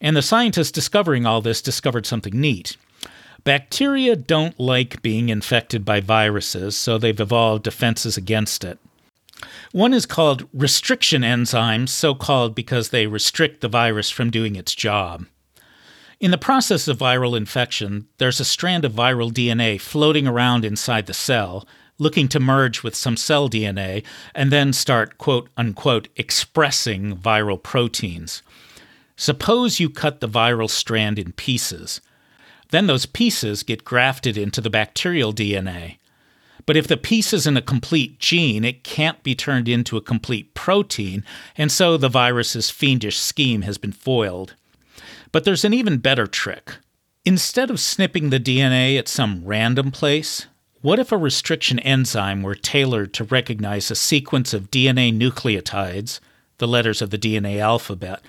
And 0.00 0.16
the 0.16 0.20
scientists 0.20 0.72
discovering 0.72 1.26
all 1.26 1.40
this 1.40 1.62
discovered 1.62 2.06
something 2.06 2.40
neat. 2.40 2.76
Bacteria 3.44 4.16
don't 4.16 4.58
like 4.58 5.02
being 5.02 5.28
infected 5.28 5.84
by 5.84 6.00
viruses, 6.00 6.76
so 6.76 6.96
they've 6.96 7.20
evolved 7.20 7.62
defenses 7.62 8.16
against 8.16 8.64
it. 8.64 8.78
One 9.72 9.92
is 9.92 10.06
called 10.06 10.48
restriction 10.54 11.22
enzymes, 11.22 11.90
so 11.90 12.14
called 12.14 12.54
because 12.54 12.88
they 12.88 13.06
restrict 13.06 13.60
the 13.60 13.68
virus 13.68 14.08
from 14.08 14.30
doing 14.30 14.56
its 14.56 14.74
job. 14.74 15.26
In 16.20 16.30
the 16.30 16.38
process 16.38 16.88
of 16.88 16.98
viral 16.98 17.36
infection, 17.36 18.06
there's 18.16 18.40
a 18.40 18.44
strand 18.46 18.84
of 18.86 18.92
viral 18.92 19.30
DNA 19.30 19.78
floating 19.78 20.26
around 20.26 20.64
inside 20.64 21.04
the 21.04 21.12
cell, 21.12 21.68
looking 21.98 22.28
to 22.28 22.40
merge 22.40 22.82
with 22.82 22.94
some 22.94 23.16
cell 23.16 23.50
DNA 23.50 24.04
and 24.34 24.50
then 24.50 24.72
start, 24.72 25.18
quote 25.18 25.50
unquote, 25.56 26.08
expressing 26.16 27.16
viral 27.16 27.62
proteins. 27.62 28.42
Suppose 29.16 29.80
you 29.80 29.90
cut 29.90 30.20
the 30.20 30.28
viral 30.28 30.70
strand 30.70 31.18
in 31.18 31.32
pieces. 31.32 32.00
Then 32.70 32.86
those 32.86 33.06
pieces 33.06 33.62
get 33.62 33.84
grafted 33.84 34.36
into 34.36 34.60
the 34.60 34.70
bacterial 34.70 35.32
DNA. 35.32 35.98
But 36.66 36.76
if 36.76 36.86
the 36.86 36.96
piece 36.96 37.32
isn't 37.32 37.56
a 37.56 37.62
complete 37.62 38.18
gene, 38.18 38.64
it 38.64 38.84
can't 38.84 39.22
be 39.22 39.34
turned 39.34 39.68
into 39.68 39.96
a 39.96 40.02
complete 40.02 40.54
protein, 40.54 41.24
and 41.56 41.70
so 41.70 41.96
the 41.96 42.08
virus's 42.08 42.70
fiendish 42.70 43.18
scheme 43.18 43.62
has 43.62 43.76
been 43.76 43.92
foiled. 43.92 44.54
But 45.30 45.44
there's 45.44 45.64
an 45.64 45.74
even 45.74 45.98
better 45.98 46.26
trick. 46.26 46.76
Instead 47.24 47.70
of 47.70 47.80
snipping 47.80 48.30
the 48.30 48.40
DNA 48.40 48.98
at 48.98 49.08
some 49.08 49.42
random 49.44 49.90
place, 49.90 50.46
what 50.80 50.98
if 50.98 51.12
a 51.12 51.16
restriction 51.16 51.78
enzyme 51.78 52.42
were 52.42 52.54
tailored 52.54 53.14
to 53.14 53.24
recognize 53.24 53.90
a 53.90 53.94
sequence 53.94 54.52
of 54.52 54.70
DNA 54.70 55.12
nucleotides, 55.18 56.20
the 56.58 56.68
letters 56.68 57.00
of 57.00 57.10
the 57.10 57.18
DNA 57.18 57.58
alphabet, 57.58 58.20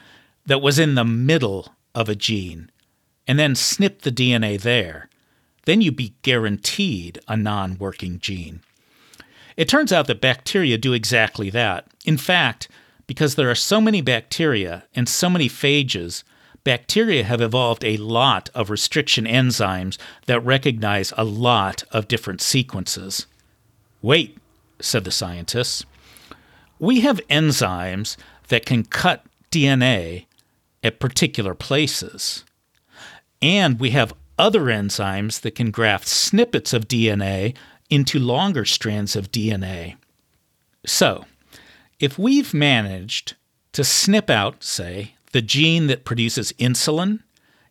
that 0.45 0.61
was 0.61 0.79
in 0.79 0.95
the 0.95 1.03
middle 1.03 1.73
of 1.93 2.07
a 2.07 2.15
gene, 2.15 2.69
and 3.27 3.39
then 3.39 3.55
snip 3.55 4.01
the 4.01 4.11
DNA 4.11 4.59
there? 4.59 5.09
Then 5.65 5.81
you'd 5.81 5.95
be 5.95 6.13
guaranteed 6.21 7.19
a 7.27 7.35
non 7.35 7.77
working 7.77 8.19
gene. 8.19 8.61
It 9.57 9.69
turns 9.69 9.91
out 9.91 10.07
that 10.07 10.21
bacteria 10.21 10.77
do 10.77 10.93
exactly 10.93 11.49
that. 11.49 11.87
In 12.05 12.17
fact, 12.17 12.67
because 13.07 13.35
there 13.35 13.49
are 13.49 13.55
so 13.55 13.79
many 13.79 14.01
bacteria 14.01 14.83
and 14.95 15.07
so 15.07 15.29
many 15.29 15.47
phages, 15.47 16.23
bacteria 16.63 17.23
have 17.23 17.41
evolved 17.41 17.83
a 17.83 17.97
lot 17.97 18.49
of 18.53 18.69
restriction 18.69 19.25
enzymes 19.25 19.97
that 20.25 20.39
recognize 20.41 21.13
a 21.17 21.23
lot 21.23 21.83
of 21.91 22.07
different 22.07 22.41
sequences. 22.41 23.27
Wait, 24.01 24.37
said 24.79 25.03
the 25.03 25.11
scientists. 25.11 25.85
We 26.79 27.01
have 27.01 27.25
enzymes 27.29 28.17
that 28.49 28.65
can 28.65 28.83
cut 28.83 29.25
DNA 29.51 30.25
at 30.83 30.99
particular 30.99 31.53
places. 31.53 32.43
And 33.45 33.79
we 33.79 33.91
have 33.91 34.11
other 34.39 34.61
enzymes 34.61 35.41
that 35.41 35.53
can 35.53 35.69
graft 35.69 36.07
snippets 36.07 36.73
of 36.73 36.87
DNA 36.87 37.55
into 37.91 38.17
longer 38.17 38.65
strands 38.65 39.15
of 39.15 39.31
DNA. 39.31 39.97
So, 40.83 41.25
if 41.99 42.17
we've 42.17 42.55
managed 42.55 43.35
to 43.73 43.83
snip 43.83 44.31
out, 44.31 44.63
say, 44.63 45.13
the 45.31 45.43
gene 45.43 45.85
that 45.85 46.05
produces 46.05 46.53
insulin, 46.53 47.19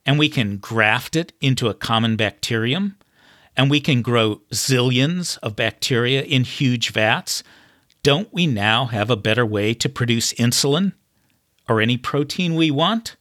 and 0.06 0.16
we 0.16 0.28
can 0.28 0.58
graft 0.58 1.16
it 1.16 1.32
into 1.40 1.66
a 1.66 1.74
common 1.74 2.14
bacterium, 2.14 2.96
and 3.56 3.68
we 3.68 3.80
can 3.80 4.00
grow 4.00 4.42
zillions 4.52 5.38
of 5.38 5.56
bacteria 5.56 6.22
in 6.22 6.44
huge 6.44 6.92
vats, 6.92 7.42
don't 8.04 8.32
we 8.32 8.46
now 8.46 8.84
have 8.84 9.10
a 9.10 9.16
better 9.16 9.44
way 9.44 9.74
to 9.74 9.88
produce 9.88 10.34
insulin 10.34 10.92
or 11.68 11.80
any 11.80 11.96
protein 11.96 12.54
we 12.54 12.70
want? 12.70 13.16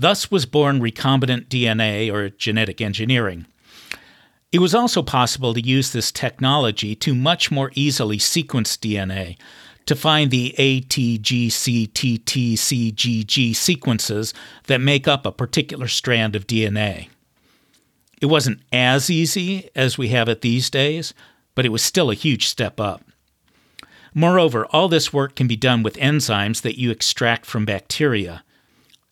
Thus 0.00 0.30
was 0.30 0.46
born 0.46 0.80
recombinant 0.80 1.48
DNA 1.48 2.10
or 2.10 2.30
genetic 2.30 2.80
engineering. 2.80 3.44
It 4.50 4.58
was 4.58 4.74
also 4.74 5.02
possible 5.02 5.52
to 5.52 5.60
use 5.60 5.92
this 5.92 6.10
technology 6.10 6.94
to 6.94 7.14
much 7.14 7.50
more 7.50 7.70
easily 7.74 8.18
sequence 8.18 8.78
DNA, 8.78 9.36
to 9.84 9.94
find 9.94 10.30
the 10.30 10.54
ATGCTTCGG 10.58 13.54
sequences 13.54 14.32
that 14.68 14.80
make 14.80 15.06
up 15.06 15.26
a 15.26 15.32
particular 15.32 15.86
strand 15.86 16.34
of 16.34 16.46
DNA. 16.46 17.10
It 18.22 18.26
wasn't 18.26 18.62
as 18.72 19.10
easy 19.10 19.68
as 19.76 19.98
we 19.98 20.08
have 20.08 20.30
it 20.30 20.40
these 20.40 20.70
days, 20.70 21.12
but 21.54 21.66
it 21.66 21.72
was 21.72 21.82
still 21.82 22.10
a 22.10 22.14
huge 22.14 22.46
step 22.46 22.80
up. 22.80 23.04
Moreover, 24.14 24.64
all 24.70 24.88
this 24.88 25.12
work 25.12 25.36
can 25.36 25.46
be 25.46 25.56
done 25.56 25.82
with 25.82 25.96
enzymes 25.96 26.62
that 26.62 26.78
you 26.78 26.90
extract 26.90 27.44
from 27.44 27.66
bacteria. 27.66 28.44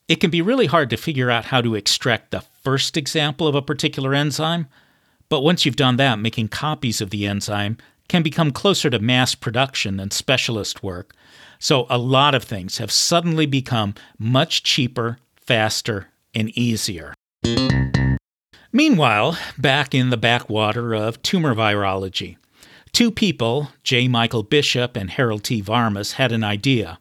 It 0.09 0.21
can 0.21 0.31
be 0.31 0.41
really 0.41 0.67
hard 0.67 0.89
to 0.91 0.97
figure 0.97 1.31
out 1.31 1.47
how 1.47 1.61
to 1.61 1.75
extract 1.75 2.31
the 2.31 2.41
first 2.41 2.97
example 2.97 3.47
of 3.47 3.55
a 3.55 3.63
particular 3.63 4.15
enzyme, 4.15 4.67
but 5.29 5.43
once 5.43 5.67
you've 5.67 5.77
done 5.77 5.97
that, 5.99 6.19
making 6.19 6.49
copies 6.49 7.03
of 7.03 7.11
the 7.11 7.27
enzyme 7.27 7.77
can 8.09 8.23
become 8.23 8.51
closer 8.51 8.89
to 8.89 8.99
mass 8.99 9.35
production 9.35 9.99
than 9.99 10.11
specialist 10.11 10.83
work. 10.83 11.15
So 11.59 11.87
a 11.91 11.99
lot 11.99 12.35
of 12.35 12.43
things 12.43 12.79
have 12.79 12.91
suddenly 12.91 13.45
become 13.45 13.95
much 14.19 14.63
cheaper, 14.63 15.19
faster, 15.37 16.09
and 16.35 16.49
easier. 16.57 17.13
Meanwhile, 18.73 19.39
back 19.59 19.95
in 19.95 20.09
the 20.09 20.17
backwater 20.17 20.95
of 20.95 21.23
tumor 21.23 21.55
virology, 21.55 22.37
Two 22.93 23.11
people, 23.11 23.69
J. 23.85 24.09
Michael 24.09 24.43
Bishop 24.43 24.97
and 24.97 25.11
Harold 25.11 25.45
T. 25.45 25.63
Varmus, 25.63 26.13
had 26.13 26.33
an 26.33 26.43
idea. 26.43 26.99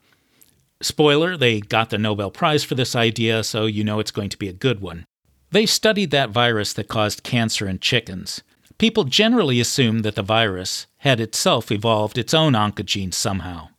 Spoiler, 0.81 1.35
they 1.35 1.59
got 1.59 1.89
the 1.89 1.97
Nobel 1.97 2.29
Prize 2.29 2.63
for 2.63 2.75
this 2.75 2.95
idea, 2.95 3.43
so 3.43 3.65
you 3.65 3.83
know 3.83 3.99
it's 3.99 4.11
going 4.11 4.29
to 4.29 4.37
be 4.37 4.47
a 4.47 4.53
good 4.53 4.79
one. 4.79 5.05
They 5.49 5.65
studied 5.65 6.11
that 6.11 6.29
virus 6.29 6.73
that 6.73 6.87
caused 6.87 7.23
cancer 7.23 7.67
in 7.67 7.79
chickens. 7.79 8.43
People 8.77 9.05
generally 9.05 9.59
assume 9.59 9.99
that 10.03 10.15
the 10.15 10.21
virus 10.21 10.85
had 10.97 11.19
itself 11.19 11.71
evolved 11.71 12.17
its 12.17 12.33
own 12.33 12.53
oncogene 12.53 13.13
somehow. 13.13 13.69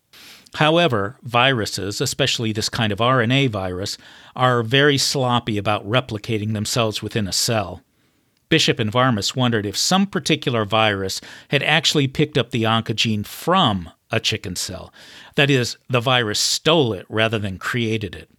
However, 0.55 1.19
viruses, 1.23 2.01
especially 2.01 2.53
this 2.53 2.69
kind 2.69 2.93
of 2.93 2.99
RNA 2.99 3.51
virus, 3.51 3.97
are 4.35 4.63
very 4.63 4.99
sloppy 4.99 5.57
about 5.57 5.89
replicating 5.89 6.53
themselves 6.53 7.03
within 7.03 7.29
a 7.29 7.33
cell. 7.33 7.83
Bishop 8.49 8.79
and 8.79 8.91
Varmus 8.91 9.37
wondered 9.37 9.67
if 9.67 9.77
some 9.77 10.07
particular 10.07 10.65
virus 10.65 11.21
had 11.51 11.63
actually 11.63 12.09
picked 12.09 12.39
up 12.39 12.51
the 12.51 12.63
oncogene 12.63 13.27
from 13.27 13.91
a 14.11 14.21
chicken 14.21 14.57
cell. 14.57 14.93
That 15.35 15.51
is, 15.51 15.77
the 15.89 16.01
virus 16.01 16.39
stole 16.39 16.93
it 16.93 17.07
rather 17.09 17.39
than 17.39 17.59
created 17.59 18.15
it. 18.15 18.31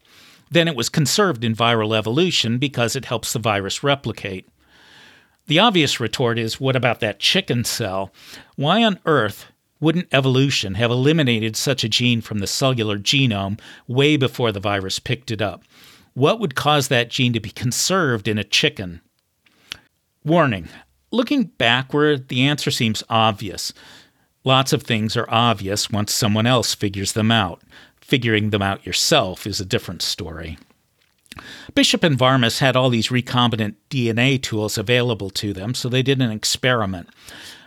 Then 0.51 0.67
it 0.67 0.75
was 0.75 0.89
conserved 0.89 1.43
in 1.43 1.55
viral 1.55 1.95
evolution 1.95 2.57
because 2.57 2.95
it 2.95 3.05
helps 3.05 3.33
the 3.33 3.39
virus 3.39 3.83
replicate. 3.83 4.47
The 5.47 5.59
obvious 5.59 5.99
retort 5.99 6.37
is 6.39 6.59
what 6.59 6.75
about 6.75 6.99
that 6.99 7.19
chicken 7.19 7.63
cell? 7.63 8.11
Why 8.55 8.83
on 8.83 8.99
earth 9.05 9.45
wouldn't 9.79 10.07
evolution 10.11 10.75
have 10.75 10.91
eliminated 10.91 11.55
such 11.55 11.83
a 11.83 11.89
gene 11.89 12.21
from 12.21 12.39
the 12.39 12.47
cellular 12.47 12.97
genome 12.97 13.59
way 13.87 14.17
before 14.17 14.51
the 14.51 14.59
virus 14.59 14.99
picked 14.99 15.31
it 15.31 15.41
up? 15.41 15.63
What 16.13 16.39
would 16.39 16.55
cause 16.55 16.87
that 16.87 17.09
gene 17.09 17.33
to 17.33 17.39
be 17.39 17.51
conserved 17.51 18.27
in 18.27 18.37
a 18.37 18.43
chicken? 18.43 19.01
Warning 20.23 20.67
Looking 21.11 21.45
backward, 21.45 22.27
the 22.27 22.43
answer 22.43 22.69
seems 22.69 23.03
obvious. 23.09 23.73
Lots 24.43 24.71
of 24.73 24.83
things 24.83 25.17
are 25.17 25.29
obvious 25.29 25.89
once 25.89 26.13
someone 26.13 26.45
else 26.45 26.73
figures 26.73 27.13
them 27.13 27.31
out. 27.31 27.61
Figuring 27.99 28.49
them 28.49 28.61
out 28.61 28.85
yourself 28.85 29.45
is 29.45 29.59
a 29.59 29.65
different 29.65 30.01
story. 30.01 30.57
Bishop 31.75 32.03
and 32.03 32.17
Varmus 32.17 32.59
had 32.59 32.75
all 32.75 32.89
these 32.89 33.09
recombinant 33.09 33.75
DNA 33.89 34.41
tools 34.41 34.77
available 34.77 35.29
to 35.29 35.53
them, 35.53 35.73
so 35.73 35.87
they 35.87 36.01
did 36.01 36.21
an 36.21 36.31
experiment. 36.31 37.09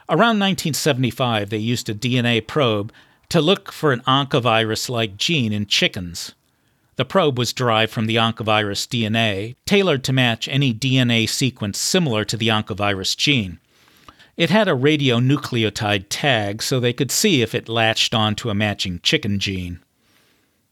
Around 0.08 0.40
1975, 0.40 1.50
they 1.50 1.58
used 1.58 1.88
a 1.88 1.94
DNA 1.94 2.44
probe 2.46 2.92
to 3.28 3.40
look 3.40 3.72
for 3.72 3.92
an 3.92 4.00
oncovirus 4.00 4.88
like 4.90 5.16
gene 5.16 5.52
in 5.52 5.66
chickens. 5.66 6.34
The 6.96 7.04
probe 7.04 7.38
was 7.38 7.52
derived 7.52 7.92
from 7.92 8.06
the 8.06 8.16
oncovirus 8.16 8.86
DNA, 8.86 9.56
tailored 9.64 10.04
to 10.04 10.12
match 10.12 10.48
any 10.48 10.74
DNA 10.74 11.28
sequence 11.28 11.78
similar 11.78 12.24
to 12.26 12.36
the 12.36 12.48
oncovirus 12.48 13.16
gene. 13.16 13.58
It 14.36 14.50
had 14.50 14.66
a 14.66 14.72
radionucleotide 14.72 16.06
tag 16.08 16.62
so 16.62 16.80
they 16.80 16.92
could 16.92 17.10
see 17.10 17.42
if 17.42 17.54
it 17.54 17.68
latched 17.68 18.14
onto 18.14 18.48
a 18.48 18.54
matching 18.54 19.00
chicken 19.02 19.38
gene. 19.38 19.80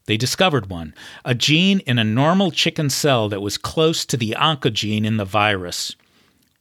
They 0.07 0.17
discovered 0.17 0.71
one, 0.71 0.95
a 1.25 1.35
gene 1.35 1.81
in 1.81 1.99
a 1.99 2.05
normal 2.05 2.50
chicken 2.50 2.88
cell 2.88 3.29
that 3.29 3.43
was 3.43 3.59
close 3.59 4.05
to 4.07 4.17
the 4.17 4.35
oncogene 4.38 5.05
in 5.05 5.19
the 5.19 5.25
virus. 5.25 5.95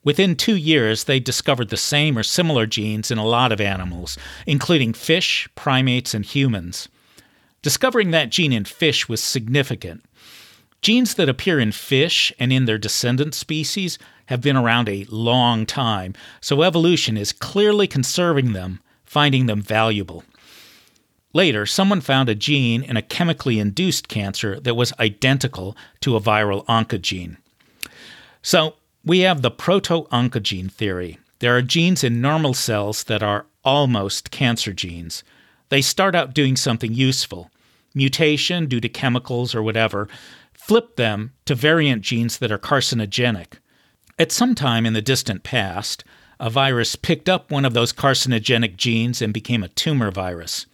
Within 0.04 0.36
two 0.36 0.56
years, 0.56 1.06
they 1.06 1.20
discovered 1.20 1.70
the 1.70 1.78
same 1.78 2.18
or 2.18 2.24
similar 2.24 2.66
genes 2.66 3.12
in 3.12 3.18
a 3.18 3.26
lot 3.26 3.52
of 3.52 3.62
animals, 3.62 4.18
including 4.46 4.94
fish, 4.94 5.48
primates, 5.56 6.14
and 6.14 6.26
humans. 6.26 6.90
Discovering 7.62 8.12
that 8.12 8.30
gene 8.30 8.54
in 8.54 8.66
fish 8.66 9.10
was 9.10 9.22
significant. 9.22 10.04
Genes 10.82 11.16
that 11.16 11.28
appear 11.28 11.60
in 11.60 11.72
fish 11.72 12.32
and 12.40 12.54
in 12.54 12.66
their 12.66 12.78
descendant 12.78 13.36
species 13.36 13.98
have 14.28 14.42
been 14.42 14.56
around 14.56 14.88
a 14.88 15.06
long 15.10 15.66
time, 15.66 16.14
so 16.40 16.64
evolution 16.64 17.18
is 17.18 17.34
clearly 17.34 17.88
conserving 17.88 18.54
them, 18.54 18.80
finding 19.04 19.48
them 19.48 19.62
valuable. 19.62 20.24
Later, 21.34 21.66
someone 21.66 22.02
found 22.02 22.30
a 22.30 22.36
gene 22.36 22.82
in 22.82 22.98
a 22.98 23.02
chemically 23.02 23.60
induced 23.60 24.08
cancer 24.08 24.60
that 24.62 24.76
was 24.76 24.94
identical 25.00 25.76
to 26.02 26.16
a 26.16 26.22
viral 26.22 26.66
oncogene. 26.66 27.38
So, 28.42 28.76
we 29.06 29.20
have 29.20 29.42
the 29.42 29.52
proto 29.52 30.08
oncogene 30.12 30.72
theory. 30.72 31.20
There 31.40 31.56
are 31.56 31.62
genes 31.62 32.04
in 32.04 32.22
normal 32.22 32.54
cells 32.54 33.04
that 33.06 33.22
are 33.22 33.46
almost 33.64 34.32
cancer 34.32 34.74
genes. 34.74 35.24
They 35.70 35.82
start 35.82 36.16
out 36.16 36.34
doing 36.34 36.56
something 36.56 36.94
useful. 36.94 37.52
Mutation 37.94 38.68
due 38.68 38.80
to 38.80 38.90
chemicals 38.90 39.54
or 39.54 39.64
whatever 39.64 40.08
flip 40.70 40.98
them 40.98 41.34
to 41.46 41.56
variant 41.56 42.04
genes 42.04 42.38
that 42.38 42.52
are 42.52 42.60
carcinogenic. 42.60 43.54
At 44.20 44.32
some 44.32 44.54
time 44.54 44.86
in 44.86 44.94
the 44.94 45.02
distant 45.02 45.42
past, 45.42 46.04
a 46.40 46.52
virus 46.52 46.96
picked 46.96 47.28
up 47.28 47.50
one 47.50 47.66
of 47.66 47.74
those 47.74 47.92
carcinogenic 47.92 48.76
genes 48.76 49.20
and 49.20 49.34
became 49.34 49.64
a 49.64 49.70
tumor 49.70 50.12
virus. 50.12 50.68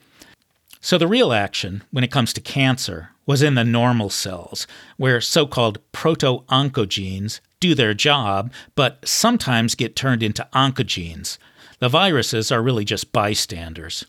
So 0.82 0.98
the 0.98 1.08
real 1.08 1.32
action, 1.32 1.82
when 1.92 2.04
it 2.04 2.12
comes 2.12 2.34
to 2.34 2.42
cancer, 2.42 3.12
was 3.26 3.42
in 3.42 3.56
the 3.56 3.64
normal 3.64 4.10
cells, 4.10 4.68
where 4.98 5.22
so 5.22 5.48
called 5.48 5.80
proto 5.94 6.44
oncogenes 6.50 7.40
do 7.62 7.74
their 7.74 7.94
job, 7.94 8.52
but 8.76 9.00
sometimes 9.08 9.76
get 9.76 9.96
turned 9.96 10.22
into 10.22 10.46
oncogenes. 10.52 11.38
The 11.80 11.88
viruses 11.88 12.52
are 12.52 12.62
really 12.62 12.84
just 12.84 13.14
bystanders. 13.14 14.06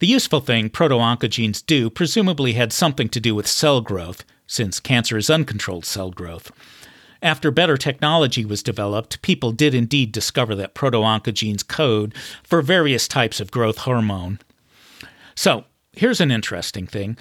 The 0.00 0.08
useful 0.08 0.40
thing 0.40 0.68
proto-oncogenes 0.68 1.64
do 1.64 1.88
presumably 1.88 2.54
had 2.54 2.72
something 2.72 3.08
to 3.10 3.20
do 3.20 3.36
with 3.36 3.46
cell 3.46 3.80
growth, 3.80 4.24
since 4.52 4.80
cancer 4.80 5.16
is 5.16 5.30
uncontrolled 5.30 5.86
cell 5.86 6.10
growth. 6.10 6.52
After 7.22 7.50
better 7.50 7.78
technology 7.78 8.44
was 8.44 8.62
developed, 8.62 9.22
people 9.22 9.50
did 9.52 9.74
indeed 9.74 10.12
discover 10.12 10.54
that 10.56 10.74
proto-oncogenes 10.74 11.66
code 11.66 12.14
for 12.42 12.60
various 12.60 13.08
types 13.08 13.40
of 13.40 13.50
growth 13.50 13.78
hormone. 13.78 14.40
So, 15.34 15.64
here's 15.92 16.20
an 16.20 16.30
interesting 16.30 16.86
thing. 16.86 17.16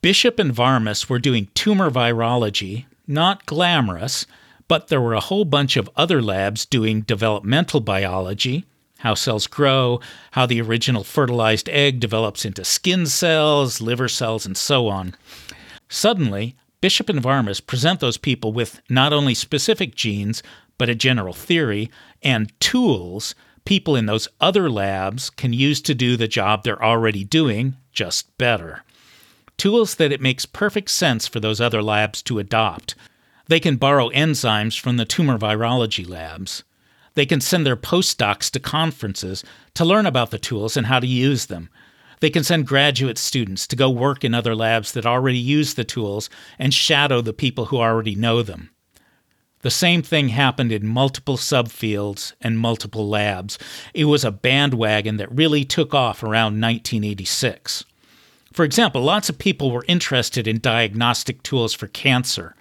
Bishop 0.00 0.38
and 0.38 0.52
Varmus 0.52 1.08
were 1.08 1.18
doing 1.18 1.48
tumor 1.54 1.90
virology, 1.90 2.84
not 3.06 3.46
glamorous, 3.46 4.24
but 4.68 4.86
there 4.86 5.00
were 5.00 5.14
a 5.14 5.20
whole 5.20 5.44
bunch 5.44 5.76
of 5.76 5.90
other 5.96 6.22
labs 6.22 6.64
doing 6.64 7.00
developmental 7.00 7.80
biology, 7.80 8.64
how 8.98 9.14
cells 9.14 9.48
grow, 9.48 10.00
how 10.32 10.46
the 10.46 10.60
original 10.60 11.02
fertilized 11.02 11.68
egg 11.70 11.98
develops 11.98 12.44
into 12.44 12.64
skin 12.64 13.06
cells, 13.06 13.80
liver 13.80 14.06
cells, 14.06 14.46
and 14.46 14.56
so 14.56 14.86
on. 14.86 15.16
Suddenly, 15.90 16.56
Bishop 16.80 17.08
and 17.08 17.20
Varmus 17.20 17.60
present 17.60 18.00
those 18.00 18.16
people 18.16 18.52
with 18.52 18.80
not 18.88 19.12
only 19.12 19.34
specific 19.34 19.94
genes, 19.94 20.42
but 20.78 20.88
a 20.88 20.94
general 20.94 21.34
theory 21.34 21.90
and 22.22 22.58
tools 22.60 23.34
people 23.64 23.96
in 23.96 24.06
those 24.06 24.28
other 24.40 24.70
labs 24.70 25.30
can 25.30 25.52
use 25.52 25.82
to 25.82 25.94
do 25.94 26.16
the 26.16 26.28
job 26.28 26.62
they're 26.62 26.82
already 26.82 27.24
doing, 27.24 27.76
just 27.92 28.36
better. 28.38 28.84
Tools 29.58 29.96
that 29.96 30.12
it 30.12 30.20
makes 30.20 30.46
perfect 30.46 30.90
sense 30.90 31.26
for 31.26 31.40
those 31.40 31.60
other 31.60 31.82
labs 31.82 32.22
to 32.22 32.38
adopt. 32.38 32.94
They 33.48 33.60
can 33.60 33.76
borrow 33.76 34.08
enzymes 34.10 34.80
from 34.80 34.96
the 34.96 35.04
tumor 35.04 35.38
virology 35.38 36.08
labs. 36.08 36.62
They 37.14 37.26
can 37.26 37.40
send 37.40 37.66
their 37.66 37.76
postdocs 37.76 38.50
to 38.52 38.60
conferences 38.60 39.44
to 39.74 39.84
learn 39.84 40.06
about 40.06 40.30
the 40.30 40.38
tools 40.38 40.76
and 40.76 40.86
how 40.86 41.00
to 41.00 41.06
use 41.06 41.46
them. 41.46 41.68
They 42.20 42.30
can 42.30 42.44
send 42.44 42.66
graduate 42.66 43.18
students 43.18 43.66
to 43.66 43.76
go 43.76 43.90
work 43.90 44.24
in 44.24 44.34
other 44.34 44.54
labs 44.54 44.92
that 44.92 45.06
already 45.06 45.38
use 45.38 45.74
the 45.74 45.84
tools 45.84 46.30
and 46.58 46.72
shadow 46.72 47.20
the 47.20 47.32
people 47.32 47.66
who 47.66 47.78
already 47.78 48.14
know 48.14 48.42
them. 48.42 48.70
The 49.62 49.70
same 49.70 50.00
thing 50.00 50.28
happened 50.28 50.72
in 50.72 50.86
multiple 50.86 51.36
subfields 51.36 52.32
and 52.40 52.58
multiple 52.58 53.08
labs. 53.08 53.58
It 53.92 54.06
was 54.06 54.24
a 54.24 54.30
bandwagon 54.30 55.18
that 55.18 55.34
really 55.34 55.64
took 55.64 55.92
off 55.92 56.22
around 56.22 56.60
1986. 56.60 57.84
For 58.52 58.64
example, 58.64 59.02
lots 59.02 59.28
of 59.28 59.38
people 59.38 59.70
were 59.70 59.84
interested 59.86 60.48
in 60.48 60.60
diagnostic 60.60 61.42
tools 61.42 61.74
for 61.74 61.88
cancer. 61.88 62.54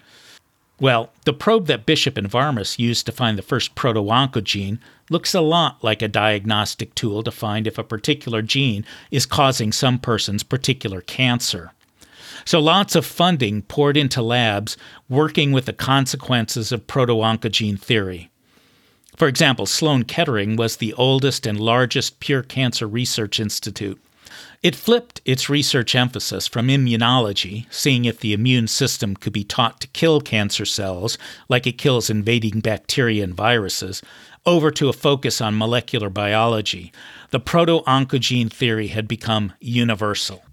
Well, 0.80 1.12
the 1.26 1.34
probe 1.34 1.68
that 1.68 1.86
Bishop 1.86 2.18
and 2.18 2.30
Varmus 2.30 2.80
used 2.80 3.06
to 3.06 3.12
find 3.12 3.38
the 3.38 3.44
first 3.44 3.76
proto-oncogene 3.76 4.80
looks 5.10 5.34
a 5.34 5.42
lot 5.42 5.84
like 5.84 6.02
a 6.02 6.08
diagnostic 6.08 6.96
tool 6.96 7.24
to 7.24 7.32
find 7.32 7.68
if 7.68 7.78
a 7.78 7.84
particular 7.84 8.42
gene 8.42 8.86
is 9.12 9.26
causing 9.26 9.72
some 9.72 10.00
person's 10.00 10.44
particular 10.44 11.02
cancer. 11.02 11.72
So 12.46 12.60
lots 12.60 12.96
of 12.96 13.06
funding 13.06 13.64
poured 13.64 13.98
into 13.98 14.22
labs 14.22 14.78
working 15.10 15.52
with 15.52 15.66
the 15.66 15.74
consequences 15.74 16.72
of 16.72 16.88
proto-oncogene 16.88 17.80
theory. 17.80 18.30
For 19.18 19.28
example, 19.28 19.66
Sloan 19.66 20.04
Kettering 20.04 20.56
was 20.56 20.78
the 20.78 20.94
oldest 20.94 21.46
and 21.46 21.60
largest 21.60 22.20
pure 22.22 22.42
cancer 22.42 22.88
research 22.88 23.40
institute. 23.40 24.02
It 24.64 24.76
flipped 24.76 25.22
its 25.26 25.50
research 25.50 25.96
emphasis 25.96 26.48
from 26.48 26.68
immunology, 26.68 27.66
seeing 27.70 28.06
if 28.06 28.20
the 28.20 28.34
immune 28.34 28.68
system 28.68 29.16
could 29.16 29.34
be 29.34 29.44
taught 29.44 29.82
to 29.82 29.88
kill 29.88 30.22
cancer 30.22 30.66
cells 30.66 31.18
like 31.50 31.68
it 31.68 31.78
kills 31.78 32.10
invading 32.10 32.62
bacteria 32.62 33.24
and 33.24 33.34
viruses, 33.34 34.02
over 34.46 34.72
to 34.72 34.90
a 34.90 34.94
focus 34.94 35.42
on 35.42 35.58
molecular 35.58 36.10
biology. 36.10 36.92
The 37.32 37.40
proto 37.40 37.82
oncogene 37.82 38.52
theory 38.52 38.88
had 38.88 39.08
become 39.08 39.54
universal. 39.60 40.44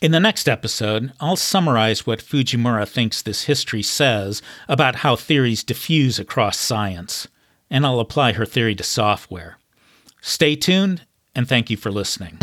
In 0.00 0.12
the 0.12 0.20
next 0.20 0.48
episode, 0.48 1.12
I'll 1.18 1.36
summarize 1.36 2.06
what 2.06 2.20
Fujimura 2.20 2.88
thinks 2.88 3.20
this 3.20 3.44
history 3.44 3.82
says 3.82 4.42
about 4.68 4.96
how 4.96 5.16
theories 5.16 5.64
diffuse 5.64 6.20
across 6.20 6.56
science, 6.56 7.26
and 7.68 7.84
I'll 7.84 7.98
apply 7.98 8.32
her 8.34 8.46
theory 8.46 8.76
to 8.76 8.84
software. 8.84 9.58
Stay 10.20 10.54
tuned, 10.54 11.04
and 11.34 11.48
thank 11.48 11.68
you 11.68 11.76
for 11.76 11.90
listening. 11.90 12.38